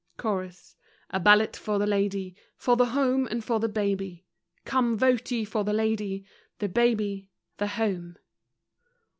[0.17, 0.77] CHORUS:
[1.11, 2.35] A ballot for the Lady!
[2.57, 4.25] For the Home and for the Baby!
[4.65, 6.25] Come, vote ye for the Lady,
[6.57, 8.17] The Baby, the Home!